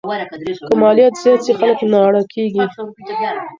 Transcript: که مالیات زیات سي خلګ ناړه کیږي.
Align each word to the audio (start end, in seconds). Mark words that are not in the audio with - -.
که 0.69 0.75
مالیات 0.81 1.13
زیات 1.23 1.39
سي 1.45 1.53
خلګ 1.59 1.79
ناړه 1.93 2.21
کیږي. 2.33 2.65